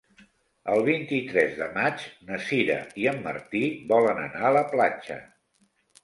El 0.75 0.79
vint-i-tres 0.85 1.51
de 1.57 1.65
maig 1.75 2.05
na 2.29 2.39
Sira 2.45 2.77
i 3.01 3.05
en 3.11 3.19
Martí 3.27 3.61
volen 3.91 4.23
anar 4.23 4.41
a 4.49 4.51
la 4.57 4.65
platja. 4.73 5.19